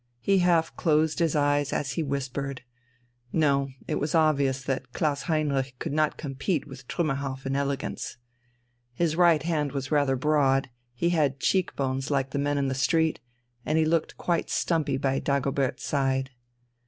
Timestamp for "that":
4.63-4.93